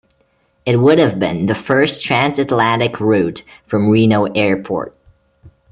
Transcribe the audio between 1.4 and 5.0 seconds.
the first transatlantic route from Reno Airport.